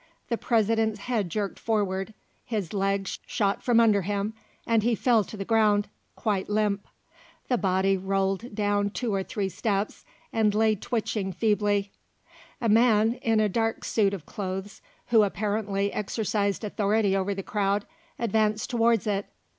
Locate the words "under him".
3.79-4.33